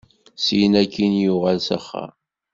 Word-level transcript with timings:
Syin 0.45 0.73
akkin, 0.81 1.13
yuɣal 1.23 1.59
s 1.67 1.69
axxam. 1.77 2.11